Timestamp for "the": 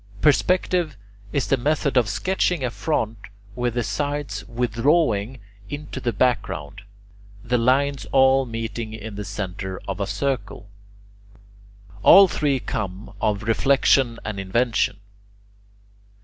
1.45-1.57, 3.75-3.83, 5.99-6.11, 7.43-7.59, 9.13-9.23